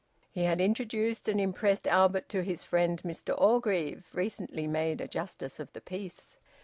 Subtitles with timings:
[0.31, 5.59] He had introduced an impressed Albert to his friend Mr Orgreave, recently made a Justice
[5.59, 6.37] of the Peace.